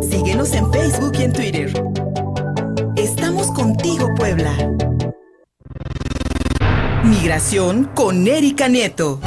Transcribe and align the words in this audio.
Síguenos 0.00 0.52
en 0.54 0.72
Facebook 0.72 1.12
y 1.18 1.22
en 1.22 1.32
Twitter. 1.32 1.84
Estamos 2.96 3.50
contigo, 3.52 4.08
Puebla. 4.16 4.52
Migración 7.04 7.90
con 7.94 8.26
Erika 8.26 8.68
Nieto. 8.68 9.20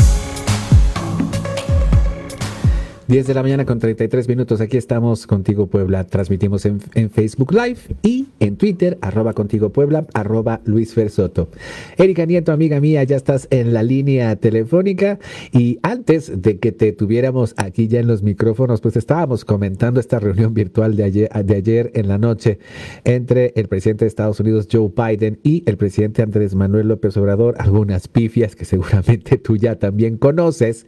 10 3.10 3.26
de 3.26 3.34
la 3.34 3.42
mañana 3.42 3.66
con 3.66 3.80
33 3.80 4.28
minutos. 4.28 4.62
Aquí 4.62 4.78
estamos 4.78 5.26
contigo 5.26 5.66
Puebla. 5.66 6.04
Transmitimos 6.04 6.64
en, 6.66 6.80
Facebook 7.10 7.52
Live 7.52 7.80
y 8.04 8.28
en 8.40 8.58
Twitter, 8.58 8.98
arroba 9.02 9.34
contigo 9.34 9.70
Puebla, 9.70 10.06
arroba 10.14 10.62
Luis 10.66 10.94
Fer 10.94 11.10
Soto. 11.10 11.50
Erika 11.98 12.26
Nieto, 12.26 12.52
amiga 12.52 12.80
mía, 12.80 13.04
ya 13.04 13.16
estás 13.16 13.48
en 13.52 13.74
la 13.74 13.84
línea 13.84 14.36
telefónica 14.36 15.20
y 15.52 15.80
antes 15.84 16.42
de 16.42 16.60
que 16.60 16.72
te 16.72 16.92
tuviéramos 16.92 17.54
aquí 17.58 17.88
ya 17.88 18.00
en 18.00 18.08
los 18.08 18.24
micrófonos, 18.24 18.82
pues 18.82 18.98
estábamos 18.98 19.46
comentando 19.46 20.00
esta 20.00 20.20
reunión 20.20 20.54
virtual 20.54 20.96
de 20.96 21.04
ayer, 21.04 21.30
de 21.30 21.56
ayer 21.56 21.92
en 21.96 22.08
la 22.08 22.18
noche 22.18 22.60
entre 23.04 23.54
el 23.56 23.68
presidente 23.68 24.06
de 24.06 24.10
Estados 24.10 24.40
Unidos, 24.40 24.68
Joe 24.72 24.92
Biden, 24.96 25.40
y 25.44 25.64
el 25.66 25.78
presidente 25.78 26.22
Andrés 26.22 26.56
Manuel 26.56 26.88
López 26.88 27.16
Obrador. 27.18 27.56
Algunas 27.60 28.08
pifias 28.08 28.56
que 28.56 28.66
seguramente 28.66 29.38
tú 29.38 29.58
ya 29.58 29.76
también 29.78 30.18
conoces, 30.18 30.86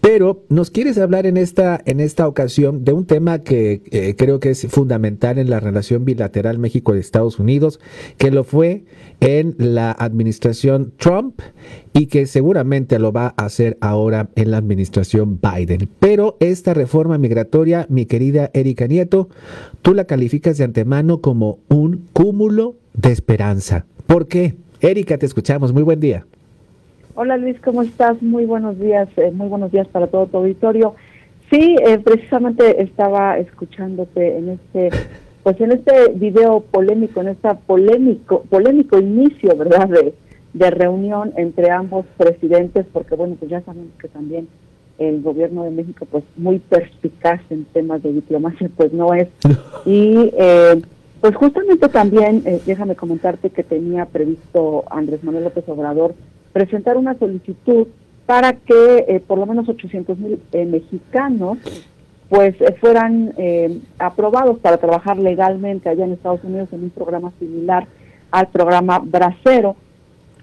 pero 0.00 0.44
nos 0.48 0.70
quieres 0.70 0.98
hablar 0.98 1.26
en 1.26 1.36
este 1.36 1.64
en 1.86 2.00
esta 2.00 2.28
ocasión 2.28 2.84
de 2.84 2.92
un 2.92 3.06
tema 3.06 3.38
que 3.38 3.82
eh, 3.90 4.14
creo 4.16 4.40
que 4.40 4.50
es 4.50 4.66
fundamental 4.66 5.38
en 5.38 5.48
la 5.48 5.60
relación 5.60 6.04
bilateral 6.04 6.58
México-Estados 6.84 7.38
Unidos, 7.38 7.80
que 8.18 8.30
lo 8.30 8.44
fue 8.44 8.84
en 9.20 9.54
la 9.58 9.92
administración 9.92 10.92
Trump 10.98 11.40
y 11.92 12.06
que 12.06 12.26
seguramente 12.26 12.98
lo 12.98 13.12
va 13.12 13.34
a 13.36 13.46
hacer 13.46 13.78
ahora 13.80 14.28
en 14.36 14.50
la 14.50 14.58
administración 14.58 15.40
Biden. 15.40 15.88
Pero 15.98 16.36
esta 16.40 16.74
reforma 16.74 17.16
migratoria, 17.18 17.86
mi 17.88 18.06
querida 18.06 18.50
Erika 18.52 18.86
Nieto, 18.86 19.28
tú 19.82 19.94
la 19.94 20.04
calificas 20.04 20.58
de 20.58 20.64
antemano 20.64 21.20
como 21.20 21.58
un 21.68 22.08
cúmulo 22.12 22.76
de 22.92 23.12
esperanza. 23.12 23.86
¿Por 24.06 24.28
qué? 24.28 24.54
Erika, 24.80 25.16
te 25.16 25.26
escuchamos. 25.26 25.72
Muy 25.72 25.82
buen 25.82 26.00
día. 26.00 26.26
Hola 27.16 27.36
Luis, 27.36 27.56
¿cómo 27.60 27.82
estás? 27.82 28.20
Muy 28.22 28.44
buenos 28.44 28.78
días, 28.80 29.08
eh, 29.16 29.30
muy 29.30 29.46
buenos 29.46 29.70
días 29.70 29.86
para 29.86 30.08
todo 30.08 30.26
tu 30.26 30.38
auditorio. 30.38 30.96
Sí, 31.48 31.76
eh, 31.86 31.98
precisamente 31.98 32.82
estaba 32.82 33.38
escuchándote 33.38 34.38
en 34.38 34.48
este, 34.48 34.90
pues 35.44 35.60
en 35.60 35.70
este 35.70 36.10
video 36.14 36.60
polémico, 36.60 37.20
en 37.20 37.28
este 37.28 37.54
polémico, 37.66 38.42
polémico 38.50 38.98
inicio, 38.98 39.56
¿verdad? 39.56 39.88
De, 39.88 40.14
de 40.54 40.70
reunión 40.70 41.32
entre 41.36 41.70
ambos 41.70 42.06
presidentes, 42.16 42.86
porque 42.92 43.14
bueno, 43.14 43.36
pues 43.38 43.50
ya 43.50 43.60
sabemos 43.60 43.92
que 44.00 44.08
también 44.08 44.48
el 44.98 45.22
gobierno 45.22 45.64
de 45.64 45.70
México, 45.70 46.06
pues 46.10 46.24
muy 46.36 46.58
perspicaz 46.58 47.40
en 47.50 47.64
temas 47.66 48.02
de 48.02 48.12
diplomacia, 48.12 48.68
pues 48.76 48.92
no 48.92 49.14
es. 49.14 49.28
Y 49.86 50.32
eh, 50.36 50.80
pues 51.20 51.36
justamente 51.36 51.88
también, 51.88 52.42
eh, 52.46 52.60
déjame 52.64 52.96
comentarte 52.96 53.50
que 53.50 53.62
tenía 53.62 54.06
previsto 54.06 54.84
Andrés 54.90 55.22
Manuel 55.22 55.44
López 55.44 55.64
Obrador 55.68 56.14
presentar 56.54 56.96
una 56.96 57.18
solicitud 57.18 57.86
para 58.26 58.54
que 58.54 59.04
eh, 59.08 59.20
por 59.26 59.38
lo 59.38 59.44
menos 59.44 59.68
800 59.68 60.18
mil 60.18 60.40
eh, 60.52 60.64
mexicanos 60.64 61.58
pues 62.28 62.54
eh, 62.60 62.74
fueran 62.80 63.34
aprobados 63.98 64.58
para 64.58 64.78
trabajar 64.78 65.18
legalmente 65.18 65.88
allá 65.88 66.04
en 66.04 66.12
Estados 66.12 66.42
Unidos 66.44 66.68
en 66.72 66.84
un 66.84 66.90
programa 66.90 67.32
similar 67.38 67.86
al 68.30 68.48
programa 68.48 68.98
Bracero, 68.98 69.76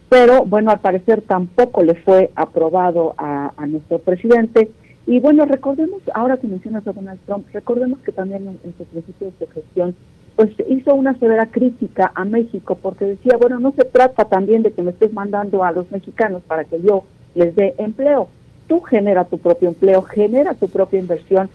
pero 0.07 0.45
bueno, 0.45 0.71
al 0.71 0.79
parecer 0.79 1.21
tampoco 1.21 1.83
le 1.83 1.95
fue 1.95 2.31
aprobado 2.35 3.13
a, 3.17 3.51
nuestro 3.67 3.99
presidente. 3.99 4.69
Y 5.07 5.19
bueno, 5.19 5.45
recordemos, 5.45 6.01
ahora 6.13 6.37
que 6.37 6.47
mencionas 6.47 6.85
a 6.87 6.93
Donald 6.93 7.19
Trump, 7.25 7.47
recordemos 7.51 7.99
que 7.99 8.11
también 8.11 8.47
en, 8.47 8.59
en 8.63 8.77
su 8.77 8.85
principio 8.85 9.31
de 9.39 9.47
gestión 9.47 9.95
pues 10.35 10.49
hizo 10.69 10.95
una 10.95 11.17
severa 11.19 11.47
crítica 11.47 12.11
a 12.15 12.25
México 12.25 12.77
porque 12.81 13.05
decía, 13.05 13.37
bueno, 13.37 13.59
no 13.59 13.73
se 13.77 13.85
trata 13.85 14.25
también 14.25 14.63
de 14.63 14.71
que 14.71 14.81
me 14.81 14.91
estés 14.91 15.13
mandando 15.13 15.63
a 15.63 15.71
los 15.71 15.91
mexicanos 15.91 16.41
para 16.47 16.63
que 16.63 16.81
yo 16.81 17.03
les 17.35 17.55
dé 17.55 17.75
empleo. 17.77 18.29
Tú 18.71 18.79
genera 18.79 19.25
tu 19.25 19.37
propio 19.37 19.67
empleo, 19.67 20.01
genera 20.01 20.53
tu 20.53 20.69
propia 20.69 20.97
inversión 20.97 21.49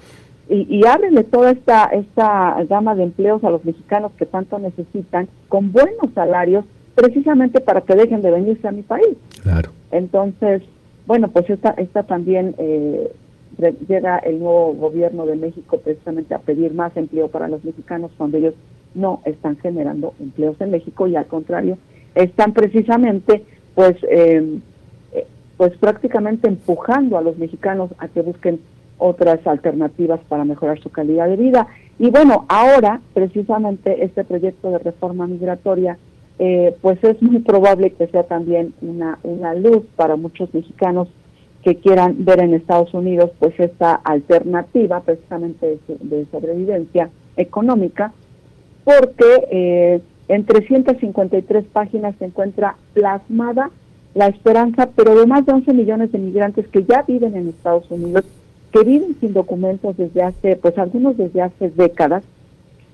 y, 0.50 0.66
y 0.69 0.87
ábrele 0.87 1.25
toda 1.25 1.53
esta, 1.53 1.87
esta 1.87 2.62
gama 2.65 2.94
de 2.94 3.04
empleos 3.04 3.43
a 3.43 3.49
los 3.49 3.65
mexicanos 3.65 4.12
que 4.19 4.27
tanto 4.27 4.59
necesitan 4.59 5.27
con 5.49 5.72
buenos 5.72 6.12
salarios 6.15 6.66
precisamente 6.94 7.62
para 7.62 7.81
que 7.81 7.94
dejen 7.94 8.21
de 8.21 8.32
venirse 8.32 8.69
a 8.69 8.72
mi 8.72 8.82
país. 8.82 9.16
Claro. 9.43 9.71
Entonces, 9.93 10.60
bueno, 11.06 11.28
pues 11.28 11.49
esta, 11.49 11.71
esta 11.78 12.03
también 12.03 12.54
eh, 12.59 13.10
llega 13.88 14.19
el 14.19 14.38
nuevo 14.38 14.75
gobierno 14.75 15.25
de 15.25 15.37
México 15.37 15.78
precisamente 15.78 16.34
a 16.34 16.41
pedir 16.41 16.75
más 16.75 16.94
empleo 16.98 17.28
para 17.28 17.48
los 17.48 17.65
mexicanos 17.65 18.10
cuando 18.19 18.37
ellos 18.37 18.53
no 18.94 19.22
están 19.25 19.56
generando 19.56 20.12
empleos 20.21 20.60
en 20.60 20.71
México 20.71 21.06
y 21.06 21.16
al 21.16 21.28
contrario, 21.28 21.78
están 22.15 22.53
precisamente 22.53 23.43
pues 23.75 23.97
eh, 24.10 24.59
pues 25.56 25.77
prácticamente 25.78 26.49
empujando 26.49 27.17
a 27.17 27.22
los 27.22 27.39
mexicanos 27.39 27.91
a 27.99 28.09
que 28.09 28.22
busquen 28.22 28.61
otras 28.99 29.47
alternativas 29.47 30.21
para 30.28 30.44
mejorar 30.44 30.81
su 30.81 30.91
calidad 30.91 31.28
de 31.28 31.37
vida. 31.37 31.67
Y 31.99 32.11
bueno, 32.11 32.44
ahora 32.49 33.00
precisamente 33.15 34.05
este 34.05 34.25
proyecto 34.25 34.71
de 34.71 34.78
reforma 34.78 35.27
migratoria, 35.27 35.99
eh, 36.39 36.77
pues 36.83 37.03
es 37.05 37.21
muy 37.22 37.39
probable 37.41 37.93
que 37.93 38.06
sea 38.09 38.25
también 38.25 38.75
una, 38.83 39.19
una 39.22 39.55
luz 39.55 39.84
para 39.97 40.16
muchos 40.16 40.53
mexicanos 40.53 41.09
que 41.66 41.77
quieran 41.77 42.25
ver 42.25 42.41
en 42.41 42.55
Estados 42.55 42.95
Unidos 42.95 43.33
pues 43.41 43.59
esta 43.59 43.95
alternativa 43.97 45.00
precisamente 45.00 45.78
de, 45.89 46.27
sobrevivencia 46.31 47.11
económica, 47.37 48.12
porque 48.84 49.49
eh, 49.50 50.00
en 50.28 50.45
353 50.45 51.65
páginas 51.72 52.15
se 52.21 52.27
encuentra 52.27 52.77
plasmada 52.95 53.71
la 54.16 54.28
esperanza, 54.28 54.88
pero 54.97 55.15
de 55.15 55.27
más 55.27 55.44
de 55.44 55.53
11 55.53 55.75
millones 55.75 56.10
de 56.10 56.19
migrantes 56.19 56.66
que 56.69 56.84
ya 56.84 57.03
viven 57.03 57.37
en 57.37 57.50
Estados 57.50 57.84
Unidos, 57.91 58.25
que 58.72 58.82
viven 58.82 59.15
sin 59.21 59.34
documentos 59.34 59.94
desde 59.99 60.22
hace, 60.22 60.56
pues 60.56 60.78
algunos 60.78 61.19
desde 61.19 61.43
hace 61.43 61.69
décadas, 61.69 62.25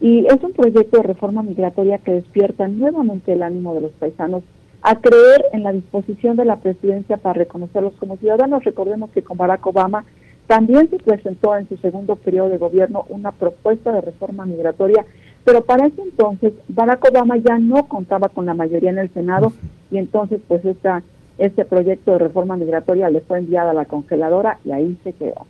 y 0.01 0.27
es 0.27 0.43
un 0.43 0.53
proyecto 0.53 0.97
de 0.97 1.05
reforma 1.05 1.45
migratoria 1.45 1.99
que 1.99 2.13
despierta 2.13 2.67
nuevamente 2.67 3.33
el 3.33 3.45
ánimo 3.45 3.73
de 3.75 3.83
los 3.83 3.93
paisanos 3.93 4.43
a 4.83 4.97
creer 4.97 5.45
en 5.53 5.63
la 5.63 5.71
disposición 5.71 6.37
de 6.37 6.45
la 6.45 6.57
presidencia 6.57 7.19
para 7.19 7.35
reconocerlos 7.35 7.93
como 8.01 8.17
ciudadanos. 8.17 8.65
Recordemos 8.65 9.11
que 9.11 9.23
con 9.23 9.37
Barack 9.37 9.65
Obama 9.65 10.05
también 10.49 10.91
se 10.91 10.99
presentó 10.99 11.57
en 11.57 11.69
su 11.69 11.77
segundo 11.77 12.17
periodo 12.17 12.49
de 12.49 12.59
gobierno 12.59 13.07
una 13.11 13.31
propuesta 13.31 13.93
de 13.93 14.01
reforma 14.01 14.45
migratoria, 14.45 15.07
pero 15.45 15.63
para 15.65 15.87
ese 15.87 16.03
entonces 16.03 16.53
Barack 16.67 17.09
Obama 17.09 17.37
ya 17.37 17.61
no 17.61 17.87
contaba 17.87 18.29
con 18.29 18.45
la 18.45 18.55
mayoría 18.55 18.91
en 18.91 18.99
el 18.99 19.15
Senado 19.15 19.53
y 19.93 19.99
entonces 19.99 20.41
pues 20.49 20.65
esta 20.65 21.05
este 21.45 21.65
proyecto 21.65 22.13
de 22.13 22.19
reforma 22.19 22.57
migratoria 22.57 23.11
le 23.11 23.21
fue 23.21 23.39
enviada 23.39 23.73
a 23.73 23.75
la 23.75 23.85
congeladora 23.85 24.59
y 24.65 24.71
ahí 24.71 24.97
se 25.03 25.13
quedó. 25.13 25.47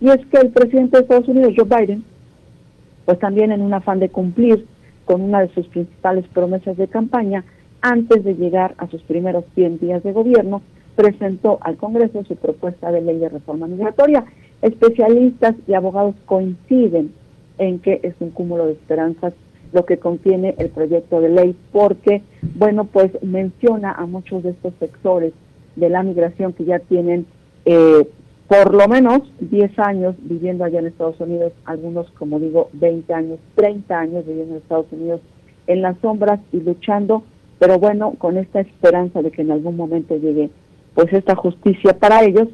Y 0.00 0.08
es 0.08 0.24
que 0.26 0.38
el 0.38 0.50
presidente 0.50 0.96
de 0.96 1.02
Estados 1.02 1.28
Unidos, 1.28 1.52
Joe 1.54 1.66
Biden, 1.68 2.04
pues 3.04 3.18
también 3.18 3.52
en 3.52 3.60
un 3.60 3.74
afán 3.74 4.00
de 4.00 4.08
cumplir 4.08 4.66
con 5.04 5.20
una 5.20 5.40
de 5.40 5.52
sus 5.52 5.66
principales 5.68 6.26
promesas 6.28 6.78
de 6.78 6.88
campaña, 6.88 7.44
antes 7.82 8.24
de 8.24 8.34
llegar 8.34 8.74
a 8.78 8.86
sus 8.88 9.02
primeros 9.02 9.44
100 9.54 9.80
días 9.80 10.02
de 10.02 10.12
gobierno, 10.12 10.62
presentó 10.96 11.58
al 11.60 11.76
Congreso 11.76 12.24
su 12.24 12.36
propuesta 12.36 12.90
de 12.90 13.02
ley 13.02 13.18
de 13.18 13.28
reforma 13.28 13.66
migratoria. 13.66 14.24
Especialistas 14.62 15.54
y 15.66 15.74
abogados 15.74 16.14
coinciden 16.24 17.12
en 17.58 17.80
que 17.80 18.00
es 18.02 18.14
un 18.20 18.30
cúmulo 18.30 18.64
de 18.66 18.72
esperanzas 18.72 19.34
lo 19.74 19.84
que 19.84 19.98
contiene 19.98 20.54
el 20.58 20.70
proyecto 20.70 21.20
de 21.20 21.28
ley, 21.28 21.56
porque, 21.72 22.22
bueno, 22.54 22.84
pues 22.84 23.10
menciona 23.22 23.92
a 23.92 24.06
muchos 24.06 24.42
de 24.42 24.50
estos 24.50 24.72
sectores 24.78 25.32
de 25.76 25.90
la 25.90 26.02
migración 26.02 26.52
que 26.52 26.64
ya 26.64 26.78
tienen 26.78 27.26
eh, 27.64 28.08
por 28.48 28.74
lo 28.74 28.86
menos 28.88 29.22
10 29.40 29.78
años 29.78 30.14
viviendo 30.18 30.64
allá 30.64 30.78
en 30.78 30.86
Estados 30.86 31.18
Unidos, 31.18 31.52
algunos, 31.64 32.10
como 32.12 32.38
digo, 32.38 32.68
20 32.74 33.12
años, 33.12 33.38
30 33.56 33.98
años 33.98 34.26
viviendo 34.26 34.54
en 34.54 34.60
Estados 34.60 34.86
Unidos 34.92 35.20
en 35.66 35.82
las 35.82 35.98
sombras 36.00 36.40
y 36.52 36.60
luchando, 36.60 37.24
pero 37.58 37.78
bueno, 37.78 38.14
con 38.18 38.36
esta 38.36 38.60
esperanza 38.60 39.22
de 39.22 39.30
que 39.30 39.42
en 39.42 39.50
algún 39.50 39.76
momento 39.76 40.16
llegue 40.16 40.50
pues 40.94 41.12
esta 41.12 41.34
justicia 41.34 41.98
para 41.98 42.22
ellos. 42.22 42.48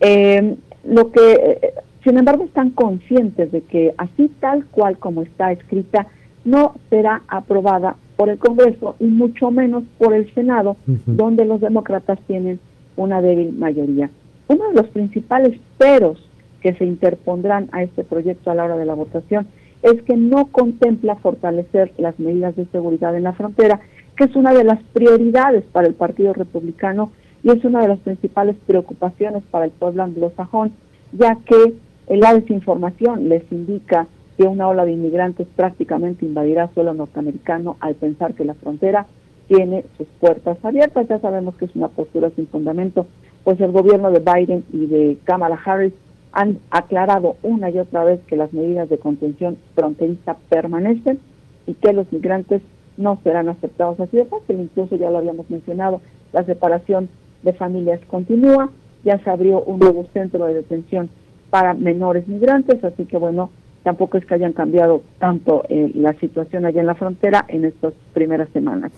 Eh, 0.00 0.56
lo 0.84 1.10
que 1.10 1.32
eh, 1.32 1.74
sin 2.04 2.18
embargo, 2.18 2.44
están 2.44 2.70
conscientes 2.70 3.52
de 3.52 3.62
que 3.62 3.94
así 3.98 4.30
tal 4.40 4.64
cual 4.66 4.98
como 4.98 5.22
está 5.22 5.52
escrita, 5.52 6.06
no 6.44 6.74
será 6.88 7.22
aprobada 7.28 7.96
por 8.16 8.30
el 8.30 8.38
Congreso 8.38 8.96
y 8.98 9.04
mucho 9.04 9.50
menos 9.50 9.84
por 9.98 10.14
el 10.14 10.32
Senado, 10.34 10.76
donde 11.06 11.44
los 11.44 11.60
demócratas 11.60 12.18
tienen 12.26 12.58
una 12.96 13.20
débil 13.20 13.52
mayoría. 13.52 14.10
Uno 14.48 14.68
de 14.68 14.74
los 14.74 14.88
principales 14.88 15.58
peros 15.78 16.26
que 16.60 16.74
se 16.74 16.84
interpondrán 16.84 17.68
a 17.72 17.82
este 17.82 18.04
proyecto 18.04 18.50
a 18.50 18.54
la 18.54 18.64
hora 18.64 18.76
de 18.76 18.84
la 18.84 18.94
votación 18.94 19.46
es 19.82 20.02
que 20.02 20.16
no 20.16 20.46
contempla 20.46 21.16
fortalecer 21.16 21.92
las 21.96 22.18
medidas 22.18 22.56
de 22.56 22.66
seguridad 22.66 23.16
en 23.16 23.22
la 23.22 23.32
frontera, 23.32 23.80
que 24.16 24.24
es 24.24 24.36
una 24.36 24.52
de 24.52 24.64
las 24.64 24.82
prioridades 24.92 25.64
para 25.72 25.86
el 25.86 25.94
Partido 25.94 26.32
Republicano 26.32 27.12
y 27.42 27.50
es 27.50 27.64
una 27.64 27.80
de 27.80 27.88
las 27.88 27.98
principales 28.00 28.56
preocupaciones 28.66 29.42
para 29.50 29.64
el 29.64 29.70
pueblo 29.70 30.02
anglosajón, 30.02 30.72
ya 31.12 31.38
que 31.46 31.74
La 32.10 32.34
desinformación 32.34 33.28
les 33.28 33.44
indica 33.52 34.08
que 34.36 34.42
una 34.42 34.66
ola 34.66 34.84
de 34.84 34.90
inmigrantes 34.90 35.46
prácticamente 35.54 36.26
invadirá 36.26 36.68
suelo 36.74 36.92
norteamericano 36.92 37.76
al 37.78 37.94
pensar 37.94 38.34
que 38.34 38.44
la 38.44 38.54
frontera 38.54 39.06
tiene 39.46 39.84
sus 39.96 40.08
puertas 40.18 40.58
abiertas. 40.64 41.06
Ya 41.06 41.20
sabemos 41.20 41.54
que 41.54 41.66
es 41.66 41.76
una 41.76 41.86
postura 41.86 42.30
sin 42.34 42.48
fundamento, 42.48 43.06
pues 43.44 43.60
el 43.60 43.70
gobierno 43.70 44.10
de 44.10 44.18
Biden 44.18 44.64
y 44.72 44.86
de 44.86 45.18
Kamala 45.22 45.60
Harris 45.64 45.92
han 46.32 46.58
aclarado 46.70 47.36
una 47.44 47.70
y 47.70 47.78
otra 47.78 48.02
vez 48.02 48.18
que 48.26 48.36
las 48.36 48.52
medidas 48.52 48.88
de 48.88 48.98
contención 48.98 49.56
fronteriza 49.76 50.36
permanecen 50.48 51.20
y 51.68 51.74
que 51.74 51.92
los 51.92 52.12
migrantes 52.12 52.60
no 52.96 53.20
serán 53.22 53.48
aceptados 53.48 54.00
así 54.00 54.16
de 54.16 54.24
fácil. 54.24 54.58
Incluso 54.58 54.96
ya 54.96 55.10
lo 55.10 55.18
habíamos 55.18 55.48
mencionado, 55.48 56.00
la 56.32 56.44
separación 56.44 57.08
de 57.44 57.52
familias 57.52 58.00
continúa, 58.08 58.68
ya 59.04 59.22
se 59.22 59.30
abrió 59.30 59.62
un 59.62 59.78
nuevo 59.78 60.06
centro 60.12 60.46
de 60.46 60.54
detención 60.54 61.08
para 61.50 61.74
menores 61.74 62.26
migrantes, 62.28 62.82
así 62.82 63.04
que 63.04 63.18
bueno, 63.18 63.50
tampoco 63.82 64.18
es 64.18 64.24
que 64.24 64.34
hayan 64.34 64.52
cambiado 64.52 65.02
tanto 65.18 65.64
eh, 65.68 65.90
la 65.94 66.14
situación 66.14 66.64
allá 66.64 66.80
en 66.80 66.86
la 66.86 66.94
frontera 66.94 67.44
en 67.48 67.64
estas 67.64 67.92
primeras 68.14 68.48
semanas. 68.50 68.92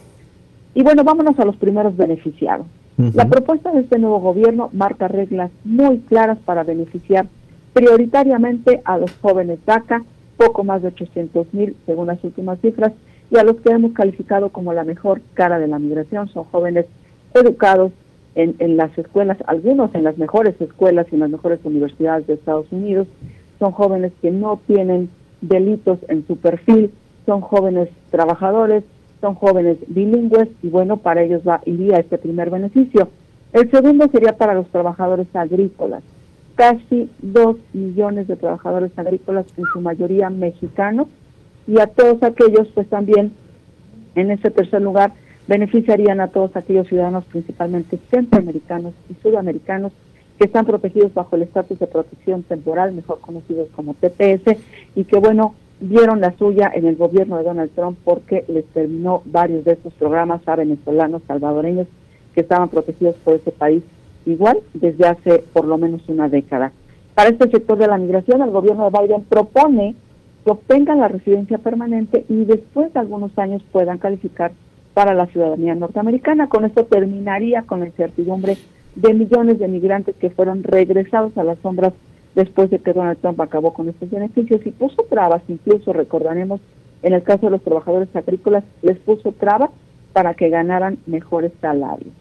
Y 0.75 0.83
bueno, 0.83 1.05
vámonos 1.05 1.39
a 1.39 1.45
los 1.45 1.57
primeros 1.57 1.97
beneficiados. 1.97 2.67
La 3.15 3.27
propuesta 3.27 3.73
de 3.73 3.81
este 3.81 3.99
nuevo 3.99 4.21
gobierno 4.21 4.69
marca 4.73 5.09
reglas 5.09 5.51
muy 5.65 5.99
claras 6.01 6.39
para 6.45 6.63
beneficiar 6.63 7.27
prioritariamente 7.73 8.83
a 8.85 8.99
los 8.99 9.11
jóvenes 9.23 9.59
DACA, 9.65 10.05
poco 10.37 10.63
más 10.63 10.83
de 10.83 10.89
800 10.89 11.53
mil 11.53 11.75
según 11.87 12.09
las 12.09 12.23
últimas 12.23 12.61
cifras, 12.61 12.93
y 13.31 13.39
a 13.39 13.45
los 13.45 13.57
que 13.57 13.71
hemos 13.71 13.93
calificado 13.93 14.51
como 14.51 14.75
la 14.75 14.85
mejor 14.85 15.23
cara 15.35 15.59
de 15.59 15.69
la 15.69 15.79
migración. 15.79 16.29
Son 16.29 16.45
jóvenes 16.45 16.87
educados 17.35 17.93
en, 18.35 18.55
en 18.59 18.77
las 18.77 18.97
escuelas, 18.99 19.39
algunos 19.47 19.95
en 19.95 20.05
las 20.05 20.19
mejores 20.19 20.61
escuelas 20.61 21.07
y 21.11 21.15
en 21.15 21.21
las 21.21 21.31
mejores 21.31 21.61
universidades 21.65 22.27
de 22.27 22.35
Estados 22.35 22.67
Unidos. 22.71 23.07
Son 23.59 23.73
jóvenes 23.73 24.13
que 24.21 24.31
no 24.31 24.61
tienen 24.67 25.11
delitos 25.41 25.99
en 26.09 26.27
su 26.27 26.37
perfil, 26.37 26.93
son 27.27 27.41
jóvenes 27.41 27.89
trabajadores, 28.11 28.85
son 29.21 29.35
jóvenes 29.35 29.79
bilingües 29.87 30.49
y 30.63 30.69
bueno, 30.69 30.97
para 30.97 31.23
ellos 31.23 31.43
va, 31.47 31.61
iría 31.65 31.99
este 31.99 32.19
primer 32.19 32.51
beneficio. 32.51 33.09
El 33.53 33.71
segundo 33.71 34.09
sería 34.11 34.37
para 34.37 34.55
los 34.55 34.67
trabajadores 34.69 35.27
agrícolas. 35.35 36.03
Casi 36.55 37.11
dos 37.21 37.57
millones 37.73 38.27
de 38.29 38.37
trabajadores 38.37 38.91
agrícolas, 38.97 39.47
en 39.57 39.65
su 39.73 39.81
mayoría 39.81 40.31
mexicanos, 40.31 41.07
y 41.67 41.79
a 41.79 41.87
todos 41.87 42.23
aquellos, 42.23 42.69
pues 42.75 42.89
también, 42.89 43.33
en 44.15 44.31
este 44.31 44.51
tercer 44.51 44.83
lugar, 44.83 45.13
beneficiarían 45.53 46.23
a 46.23 46.29
todos 46.29 46.57
aquellos 46.57 46.89
ciudadanos, 46.89 47.27
principalmente 47.27 47.99
centroamericanos 48.11 48.95
y 49.11 49.15
sudamericanos, 49.23 49.93
que 50.39 50.47
están 50.47 50.65
protegidos 50.65 51.13
bajo 51.13 51.37
el 51.37 51.43
estatus 51.43 51.79
de 51.79 51.87
protección 51.87 52.43
temporal, 52.43 52.95
mejor 52.95 53.21
conocidos 53.21 53.69
como 53.77 53.93
TPS, 53.93 54.57
y 54.97 55.05
que, 55.05 55.19
bueno, 55.19 55.55
dieron 55.79 56.23
la 56.23 56.35
suya 56.39 56.73
en 56.75 56.87
el 56.87 56.97
gobierno 56.97 57.37
de 57.37 57.45
Donald 57.45 57.71
Trump 57.75 57.99
porque 58.03 58.47
les 58.49 58.65
terminó 58.69 59.21
varios 59.27 59.63
de 59.67 59.73
estos 59.73 59.93
programas 59.95 60.41
a 60.47 60.57
venezolanos, 60.57 61.21
salvadoreños 61.27 61.87
que 62.35 62.41
estaban 62.41 62.71
protegidos 62.71 63.17
por 63.17 63.35
ese 63.35 63.51
país 63.51 63.83
igual 64.25 64.61
desde 64.73 65.07
hace 65.07 65.45
por 65.53 65.67
lo 65.67 65.77
menos 65.77 66.01
una 66.09 66.31
década. 66.31 66.73
Para 67.15 67.29
este 67.29 67.51
sector 67.51 67.77
de 67.77 67.89
la 67.89 67.99
migración, 67.99 68.41
el 68.41 68.51
gobierno 68.51 68.89
de 68.89 68.99
Biden 68.99 69.25
propone 69.25 69.97
que 70.45 70.51
obtengan 70.51 71.01
la 71.01 71.09
residencia 71.09 71.59
permanente 71.59 72.25
y 72.29 72.45
después 72.47 72.91
de 72.95 73.01
algunos 73.01 73.37
años 73.37 73.63
puedan 73.71 73.99
calificar 73.99 74.53
para 74.95 75.15
la 75.15 75.27
ciudadanía 75.27 75.75
norteamericana. 75.75 76.49
Con 76.49 76.65
esto 76.65 76.85
terminaría 76.85 77.63
con 77.63 77.81
la 77.81 77.87
incertidumbre 77.87 78.57
de 78.95 79.15
millones 79.15 79.59
de 79.59 79.69
migrantes 79.69 80.15
que 80.17 80.31
fueron 80.31 80.63
regresados 80.63 81.37
a 81.37 81.45
las 81.45 81.59
sombras 81.61 81.93
después 82.35 82.71
de 82.71 82.79
que 82.79 82.93
Donald 82.93 83.19
Trump 83.21 83.41
acabó 83.41 83.73
con 83.73 83.89
estos 83.89 84.11
beneficios 84.11 84.61
y 84.65 84.71
puso 84.71 85.05
trabas, 85.09 85.43
incluso 85.49 85.93
recordaremos 85.93 86.61
en 87.03 87.15
el 87.15 87.23
caso 87.23 87.47
de 87.47 87.51
los 87.51 87.63
trabajadores 87.63 88.15
agrícolas, 88.15 88.65
les 88.81 88.99
puso 88.99 89.33
trabas 89.33 89.71
para 90.13 90.35
que 90.35 90.49
ganaran 90.51 90.99
mejores 91.07 91.53
salarios. 91.61 92.13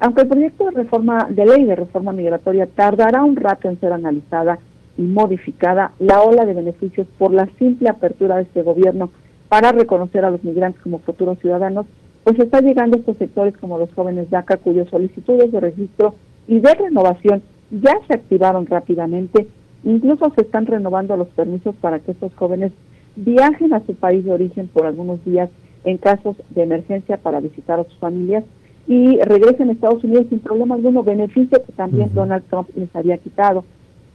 Aunque 0.00 0.22
el 0.22 0.28
proyecto 0.28 0.64
de 0.66 0.70
reforma 0.70 1.26
de 1.28 1.44
ley 1.44 1.64
de 1.64 1.76
reforma 1.76 2.12
migratoria 2.12 2.66
tardará 2.66 3.24
un 3.24 3.36
rato 3.36 3.68
en 3.68 3.78
ser 3.80 3.92
analizada 3.92 4.58
y 4.96 5.02
modificada, 5.02 5.92
la 5.98 6.22
ola 6.22 6.46
de 6.46 6.54
beneficios 6.54 7.06
por 7.18 7.32
la 7.32 7.48
simple 7.58 7.88
apertura 7.88 8.36
de 8.36 8.42
este 8.42 8.62
gobierno 8.62 9.10
para 9.48 9.72
reconocer 9.72 10.24
a 10.24 10.30
los 10.30 10.42
migrantes 10.44 10.82
como 10.82 10.98
futuros 11.00 11.38
ciudadanos, 11.38 11.86
pues 12.24 12.38
está 12.38 12.60
llegando 12.60 12.96
a 12.96 13.00
estos 13.00 13.16
sectores 13.16 13.56
como 13.56 13.78
los 13.78 13.92
jóvenes 13.94 14.30
DACA 14.30 14.58
cuyos 14.58 14.88
solicitudes 14.90 15.50
de 15.50 15.60
registro 15.60 16.14
y 16.46 16.60
de 16.60 16.74
renovación 16.74 17.42
ya 17.70 17.98
se 18.06 18.14
activaron 18.14 18.66
rápidamente, 18.66 19.46
incluso 19.84 20.32
se 20.34 20.42
están 20.42 20.66
renovando 20.66 21.16
los 21.16 21.28
permisos 21.28 21.74
para 21.76 21.98
que 22.00 22.12
estos 22.12 22.34
jóvenes 22.34 22.72
viajen 23.16 23.72
a 23.72 23.84
su 23.84 23.94
país 23.94 24.24
de 24.24 24.32
origen 24.32 24.68
por 24.68 24.86
algunos 24.86 25.24
días 25.24 25.50
en 25.84 25.98
casos 25.98 26.36
de 26.50 26.62
emergencia 26.62 27.16
para 27.16 27.40
visitar 27.40 27.80
a 27.80 27.84
sus 27.84 27.98
familias 27.98 28.44
y 28.86 29.18
regresen 29.20 29.68
a 29.68 29.72
Estados 29.72 30.02
Unidos 30.02 30.26
sin 30.30 30.40
problema 30.40 30.74
alguno, 30.74 31.02
beneficio 31.02 31.62
que 31.64 31.72
también 31.72 32.10
Donald 32.14 32.44
Trump 32.48 32.68
les 32.74 32.94
había 32.96 33.18
quitado. 33.18 33.64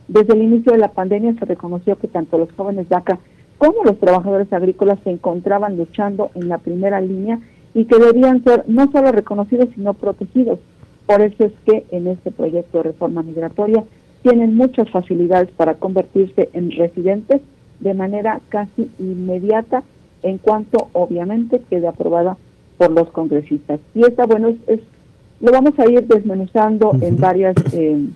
Desde 0.08 0.34
el 0.34 0.44
inicio 0.44 0.72
de 0.72 0.80
la 0.80 0.92
pandemia 0.92 1.36
se 1.38 1.46
reconoció 1.46 1.98
que 1.98 2.08
tanto 2.08 2.38
los 2.38 2.52
jóvenes 2.54 2.90
DACA 2.90 3.20
como 3.72 3.86
los 3.86 4.00
trabajadores 4.00 4.52
agrícolas 4.52 5.00
se 5.04 5.12
encontraban 5.12 5.78
luchando 5.78 6.32
en 6.36 6.50
la 6.50 6.58
primera 6.58 7.00
línea 7.00 7.40
y 7.74 7.86
que 7.86 7.98
debían 7.98 8.44
ser 8.44 8.66
no 8.68 8.92
solo 8.92 9.12
reconocidos, 9.12 9.70
sino 9.74 9.94
protegidos. 9.94 10.60
Por 11.06 11.22
eso 11.22 11.46
es 11.46 11.54
que 11.66 11.86
en 11.92 12.08
este 12.08 12.32
proyecto 12.32 12.80
de 12.80 12.84
reforma 12.84 13.24
migratoria 13.24 13.84
tienen 14.22 14.56
muchas 14.56 14.90
facilidades 14.90 15.50
para 15.52 15.76
convertirse 15.76 16.50
en 16.54 16.72
residentes 16.72 17.42
de 17.80 17.94
manera 17.94 18.42
casi 18.50 18.92
inmediata 19.00 19.84
en 20.24 20.38
cuanto 20.38 20.90
obviamente 20.94 21.62
quede 21.70 21.88
aprobada 21.88 22.38
por 22.78 22.92
los 22.92 23.10
congresistas. 23.12 23.80
Y 23.94 24.02
esta, 24.02 24.26
bueno, 24.26 24.50
es, 24.68 24.80
lo 25.40 25.52
vamos 25.52 25.78
a 25.80 25.90
ir 25.90 26.06
desmenuzando 26.08 26.92
en 27.02 27.18
varias 27.18 27.56
eh, 27.74 28.08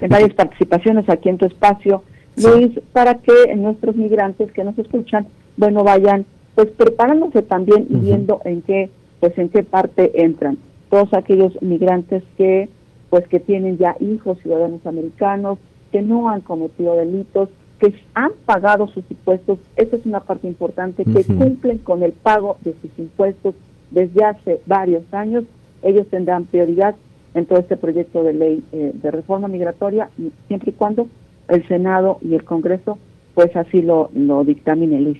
en 0.00 0.08
varias 0.08 0.32
participaciones 0.34 1.08
aquí 1.08 1.28
en 1.28 1.38
tu 1.38 1.46
espacio, 1.46 2.02
Luis, 2.42 2.80
para 2.92 3.14
que 3.14 3.54
nuestros 3.56 3.96
migrantes 3.96 4.52
que 4.52 4.64
nos 4.64 4.78
escuchan, 4.78 5.26
bueno, 5.56 5.84
vayan 5.84 6.26
pues 6.54 6.68
preparándose 6.68 7.42
también 7.42 7.86
y 7.88 7.96
viendo 7.96 8.40
en 8.44 8.62
qué 8.62 8.90
pues 9.20 9.36
en 9.38 9.48
qué 9.48 9.62
parte 9.62 10.22
entran. 10.22 10.58
Todos 10.90 11.12
aquellos 11.12 11.60
migrantes 11.60 12.22
que 12.36 12.68
pues 13.10 13.26
que 13.28 13.40
tienen 13.40 13.78
ya 13.78 13.96
hijos 14.00 14.38
ciudadanos 14.42 14.84
americanos, 14.86 15.58
que 15.90 16.02
no 16.02 16.28
han 16.28 16.42
cometido 16.42 16.94
delitos, 16.94 17.48
que 17.78 17.94
han 18.14 18.32
pagado 18.44 18.88
sus 18.88 19.04
impuestos, 19.10 19.58
esa 19.76 19.96
es 19.96 20.04
una 20.04 20.20
parte 20.20 20.46
importante, 20.46 21.04
que 21.04 21.24
cumplen 21.24 21.78
con 21.78 22.02
el 22.02 22.12
pago 22.12 22.58
de 22.62 22.74
sus 22.82 22.90
impuestos 22.98 23.54
desde 23.90 24.24
hace 24.24 24.60
varios 24.66 25.02
años, 25.12 25.44
ellos 25.82 26.06
tendrán 26.08 26.44
prioridad 26.44 26.96
en 27.34 27.46
todo 27.46 27.60
este 27.60 27.76
proyecto 27.76 28.24
de 28.24 28.32
ley 28.32 28.64
eh, 28.72 28.92
de 28.94 29.10
reforma 29.10 29.48
migratoria, 29.48 30.10
siempre 30.48 30.70
y 30.70 30.74
cuando 30.74 31.06
el 31.48 31.66
Senado 31.68 32.18
y 32.22 32.34
el 32.34 32.44
Congreso 32.44 32.98
pues 33.34 33.54
así 33.54 33.82
lo, 33.82 34.10
lo 34.14 34.42
dictamine, 34.42 35.00
Luis. 35.00 35.18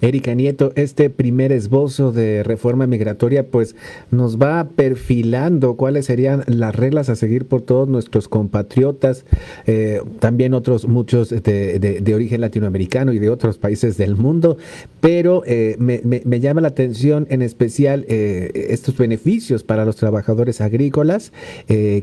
Erika 0.00 0.34
Nieto, 0.34 0.72
este 0.74 1.10
primer 1.10 1.52
esbozo 1.52 2.12
de 2.12 2.42
reforma 2.42 2.86
migratoria 2.86 3.46
pues 3.48 3.76
nos 4.10 4.38
va 4.38 4.68
perfilando 4.74 5.76
cuáles 5.76 6.06
serían 6.06 6.44
las 6.46 6.74
reglas 6.74 7.08
a 7.08 7.16
seguir 7.16 7.46
por 7.46 7.62
todos 7.62 7.88
nuestros 7.88 8.28
compatriotas, 8.28 9.24
eh, 9.66 10.00
también 10.18 10.54
otros 10.54 10.86
muchos 10.86 11.30
de, 11.30 12.12
origen 12.14 12.40
latinoamericano 12.40 13.12
y 13.12 13.18
de 13.18 13.30
otros 13.30 13.58
países 13.58 13.96
del 13.96 14.16
mundo, 14.16 14.56
pero 15.00 15.42
eh, 15.46 15.76
me, 15.78 16.40
llama 16.40 16.60
la 16.60 16.68
atención 16.68 17.26
en 17.30 17.42
especial 17.42 18.04
eh, 18.08 18.50
estos 18.70 18.96
beneficios 18.96 19.62
para 19.62 19.84
los 19.84 19.96
trabajadores 19.96 20.60
agrícolas, 20.60 21.32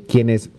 quienes 0.08 0.50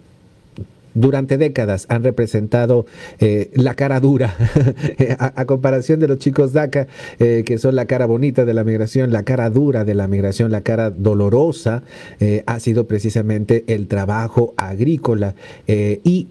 durante 0.94 1.38
décadas 1.38 1.86
han 1.88 2.02
representado 2.04 2.86
eh, 3.18 3.50
la 3.54 3.74
cara 3.74 4.00
dura, 4.00 4.34
a, 5.18 5.44
comparación 5.44 6.00
de 6.00 6.08
los 6.08 6.18
chicos 6.18 6.52
DACA, 6.52 6.86
eh, 7.18 7.42
que 7.44 7.58
son 7.58 7.74
la 7.74 7.86
cara 7.86 8.06
bonita 8.06 8.44
de 8.44 8.54
la 8.54 8.64
migración, 8.64 9.12
la 9.12 9.24
cara 9.24 9.50
dura 9.50 9.84
de 9.84 9.94
la 9.94 10.08
migración, 10.08 10.50
la 10.50 10.62
cara 10.62 10.90
dolorosa, 10.90 11.82
eh, 12.20 12.42
ha 12.46 12.60
sido 12.60 12.86
precisamente 12.86 13.64
el 13.66 13.88
trabajo 13.88 14.54
agrícola. 14.56 15.34
y 15.66 16.28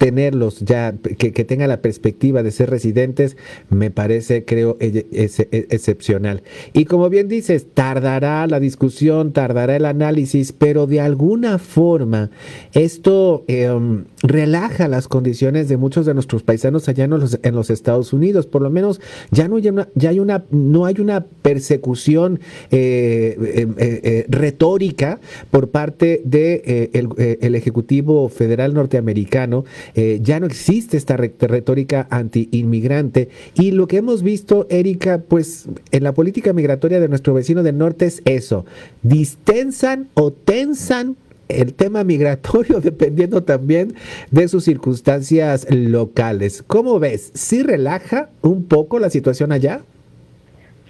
tenerlos 0.00 0.60
ya, 0.60 0.94
que, 1.18 1.30
que 1.34 1.44
tengan 1.44 1.68
la 1.68 1.82
perspectiva 1.82 2.42
de 2.42 2.50
ser 2.52 2.70
residentes, 2.70 3.36
me 3.68 3.90
parece, 3.90 4.46
creo, 4.46 4.78
es, 4.80 5.40
excepcional. 5.50 6.42
Y 6.72 6.86
como 6.86 7.10
bien 7.10 7.28
dices, 7.28 7.66
tardará 7.74 8.46
la 8.46 8.60
discusión, 8.60 9.34
tardará 9.34 9.76
el 9.76 9.84
análisis, 9.84 10.52
pero 10.52 10.86
de 10.86 11.02
alguna 11.02 11.58
forma 11.58 12.30
esto 12.72 13.44
em, 13.46 14.06
relaja 14.22 14.88
las 14.88 15.06
condiciones 15.06 15.68
de 15.68 15.76
muchos 15.76 16.06
de 16.06 16.14
nuestros 16.14 16.44
paisanos 16.44 16.88
allá 16.88 17.04
en 17.04 17.10
los, 17.10 17.38
en 17.42 17.54
los 17.54 17.68
Estados 17.68 18.14
Unidos. 18.14 18.46
Por 18.46 18.62
lo 18.62 18.70
menos 18.70 19.02
ya 19.30 19.48
no 19.48 19.56
una, 19.56 19.88
ya 19.94 20.08
hay 20.08 20.18
una, 20.18 20.44
no 20.50 20.86
hay 20.86 20.98
una 20.98 21.26
persecución 21.26 22.40
eh, 22.70 23.36
em, 23.54 23.72
eh, 23.72 24.00
eh, 24.02 24.26
retórica 24.30 25.20
por 25.50 25.68
parte 25.68 26.22
de 26.24 26.88
el, 26.94 27.08
el 27.18 27.54
Ejecutivo 27.54 28.30
Federal 28.30 28.72
norteamericano 28.72 29.66
eh, 29.94 30.20
ya 30.22 30.40
no 30.40 30.46
existe 30.46 30.96
esta 30.96 31.16
retórica 31.16 32.06
anti-inmigrante. 32.10 33.28
Y 33.54 33.72
lo 33.72 33.86
que 33.86 33.98
hemos 33.98 34.22
visto, 34.22 34.66
Erika, 34.70 35.22
pues 35.26 35.66
en 35.90 36.04
la 36.04 36.12
política 36.12 36.52
migratoria 36.52 37.00
de 37.00 37.08
nuestro 37.08 37.34
vecino 37.34 37.62
del 37.62 37.78
norte 37.78 38.06
es 38.06 38.22
eso, 38.24 38.64
distensan 39.02 40.08
o 40.14 40.32
tensan 40.32 41.16
el 41.48 41.74
tema 41.74 42.04
migratorio 42.04 42.80
dependiendo 42.82 43.42
también 43.42 43.94
de 44.30 44.48
sus 44.48 44.64
circunstancias 44.64 45.66
locales. 45.70 46.64
¿Cómo 46.66 46.98
ves? 46.98 47.32
¿Sí 47.34 47.62
relaja 47.62 48.30
un 48.42 48.64
poco 48.64 48.98
la 48.98 49.10
situación 49.10 49.52
allá? 49.52 49.82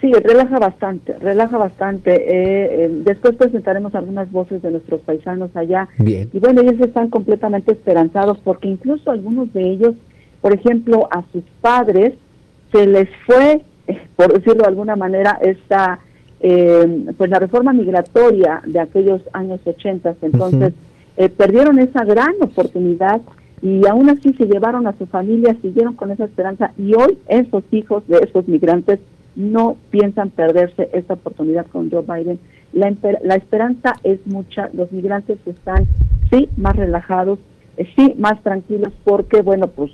Sí, 0.01 0.13
relaja 0.13 0.59
bastante, 0.59 1.13
relaja 1.19 1.59
bastante. 1.59 2.15
Eh, 2.15 2.85
eh, 2.85 2.91
después 3.05 3.37
presentaremos 3.37 3.95
algunas 3.95 4.31
voces 4.33 4.63
de 4.63 4.71
nuestros 4.71 5.03
paisanos 5.03 5.55
allá. 5.55 5.89
Bien. 5.99 6.31
Y 6.33 6.39
bueno, 6.39 6.63
ellos 6.63 6.81
están 6.81 7.11
completamente 7.11 7.73
esperanzados 7.73 8.39
porque 8.39 8.69
incluso 8.69 9.11
algunos 9.11 9.53
de 9.53 9.63
ellos, 9.63 9.95
por 10.41 10.55
ejemplo, 10.55 11.09
a 11.11 11.23
sus 11.33 11.45
padres 11.61 12.15
se 12.73 12.87
les 12.87 13.09
fue, 13.27 13.63
eh, 13.89 14.01
por 14.17 14.33
decirlo 14.33 14.63
de 14.63 14.69
alguna 14.69 14.97
manera, 14.97 15.39
esta 15.43 16.01
eh, 16.41 17.13
pues 17.19 17.29
la 17.29 17.39
reforma 17.39 17.73
migratoria 17.73 18.63
de 18.67 18.81
aquellos 18.81 19.21
años 19.35 19.61
80, 19.65 20.17
entonces 20.23 20.73
eh, 21.19 21.29
perdieron 21.29 21.79
esa 21.79 22.03
gran 22.05 22.33
oportunidad 22.41 23.21
y 23.61 23.87
aún 23.87 24.09
así 24.09 24.33
se 24.33 24.47
llevaron 24.47 24.87
a 24.87 24.97
su 24.97 25.07
familia, 25.07 25.55
siguieron 25.61 25.95
con 25.95 26.11
esa 26.11 26.25
esperanza 26.25 26.73
y 26.79 26.95
hoy 26.95 27.19
esos 27.29 27.63
hijos 27.73 28.07
de 28.09 28.21
esos 28.21 28.49
migrantes 28.49 29.01
no 29.37 29.77
piensan 29.91 30.31
perderse 30.31 30.89
esta 30.93 31.15
oportunidad 31.15 31.67
con 31.67 31.91
Joe 31.91 32.03
Biden. 32.03 32.39
La, 32.73 32.93
la 33.23 33.35
esperanza 33.35 33.95
es 34.05 34.25
mucha, 34.27 34.71
los 34.73 34.91
migrantes 34.93 35.39
están 35.47 35.87
sí 36.31 36.49
más 36.57 36.77
relajados, 36.77 37.39
eh, 37.77 37.89
sí 37.97 38.15
más 38.19 38.43
tranquilos 38.43 38.93
porque 39.05 39.43
bueno, 39.43 39.69
pues 39.69 39.91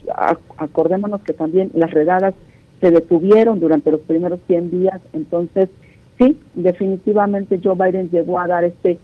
acordémonos 0.58 1.22
que 1.22 1.32
también 1.32 1.70
las 1.74 1.90
redadas 1.90 2.34
se 2.80 2.90
detuvieron 2.90 3.60
durante 3.60 3.90
los 3.90 4.00
primeros 4.00 4.40
100 4.46 4.70
días, 4.70 5.00
entonces 5.12 5.70
sí, 6.18 6.38
definitivamente 6.54 7.60
Joe 7.62 7.74
Biden 7.74 8.10
llegó 8.10 8.38
a 8.38 8.46
dar 8.46 8.64
este, 8.64 8.98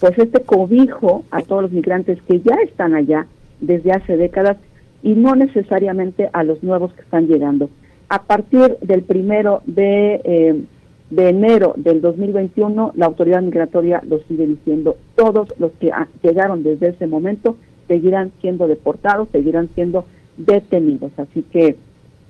pues 0.00 0.16
este 0.18 0.42
cobijo 0.42 1.24
a 1.30 1.42
todos 1.42 1.62
los 1.62 1.72
migrantes 1.72 2.20
que 2.22 2.40
ya 2.40 2.54
están 2.64 2.94
allá 2.94 3.26
desde 3.60 3.92
hace 3.92 4.16
décadas 4.16 4.56
y 5.02 5.14
no 5.14 5.34
necesariamente 5.34 6.28
a 6.32 6.44
los 6.44 6.62
nuevos 6.62 6.92
que 6.92 7.02
están 7.02 7.26
llegando. 7.26 7.70
A 8.08 8.22
partir 8.22 8.78
del 8.80 9.02
primero 9.02 9.62
de, 9.66 10.20
eh, 10.24 10.64
de 11.10 11.28
enero 11.28 11.74
del 11.76 12.00
2021, 12.00 12.92
la 12.94 13.06
autoridad 13.06 13.42
migratoria 13.42 14.02
lo 14.08 14.20
sigue 14.28 14.46
diciendo. 14.46 14.96
Todos 15.14 15.48
los 15.58 15.72
que 15.72 15.90
llegaron 16.22 16.62
desde 16.62 16.88
ese 16.88 17.06
momento 17.06 17.56
seguirán 17.86 18.32
siendo 18.40 18.66
deportados, 18.66 19.28
seguirán 19.30 19.68
siendo 19.74 20.04
detenidos. 20.36 21.12
Así 21.18 21.42
que 21.42 21.76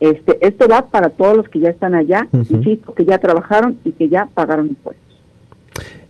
este, 0.00 0.46
esto 0.46 0.68
va 0.68 0.86
para 0.86 1.10
todos 1.10 1.36
los 1.36 1.48
que 1.48 1.60
ya 1.60 1.70
están 1.70 1.94
allá, 1.94 2.28
que 2.30 3.04
ya 3.04 3.18
trabajaron 3.18 3.78
y 3.84 3.92
que 3.92 4.08
ya 4.08 4.28
pagaron 4.32 4.68
impuestos. 4.68 5.07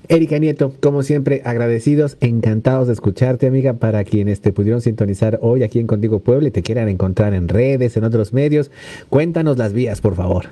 Erika 0.09 0.39
Nieto, 0.39 0.73
como 0.81 1.03
siempre, 1.03 1.43
agradecidos, 1.45 2.17
encantados 2.21 2.87
de 2.87 2.95
escucharte, 2.95 3.47
amiga, 3.47 3.75
para 3.75 4.05
quienes 4.05 4.41
te 4.41 4.53
pudieron 4.53 4.81
sintonizar 4.81 5.39
hoy 5.43 5.63
aquí 5.63 5.79
en 5.79 5.87
Contigo 5.87 6.21
Puebla 6.21 6.49
y 6.49 6.51
te 6.51 6.63
quieran 6.63 6.89
encontrar 6.89 7.35
en 7.35 7.49
redes, 7.49 7.97
en 7.97 8.05
otros 8.05 8.33
medios. 8.33 8.71
Cuéntanos 9.11 9.59
las 9.59 9.73
vías, 9.73 10.01
por 10.01 10.15
favor. 10.15 10.47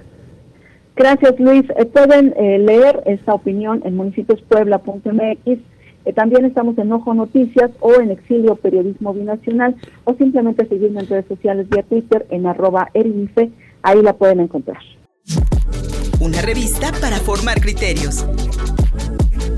Gracias, 0.94 1.38
Luis. 1.38 1.64
Eh, 1.78 1.86
pueden 1.86 2.34
eh, 2.36 2.58
leer 2.58 3.02
esta 3.06 3.34
opinión 3.34 3.82
en 3.84 3.96
municipiospuebla.mx 3.96 5.58
eh, 6.06 6.12
también 6.12 6.44
estamos 6.44 6.78
en 6.78 6.92
Ojo 6.92 7.12
Noticias 7.14 7.72
o 7.80 7.94
en 8.00 8.12
Exilio 8.12 8.54
Periodismo 8.54 9.12
Binacional 9.12 9.74
o 10.04 10.14
simplemente 10.14 10.66
seguirme 10.68 11.00
en 11.00 11.08
redes 11.08 11.26
sociales 11.26 11.68
vía 11.68 11.82
Twitter 11.82 12.26
en 12.30 12.46
arroba 12.46 12.90
erinife, 12.94 13.50
ahí 13.82 14.00
la 14.02 14.12
pueden 14.12 14.38
encontrar. 14.38 14.78
Una 16.20 16.40
revista 16.42 16.92
para 17.00 17.16
formar 17.16 17.60
criterios. 17.60 18.24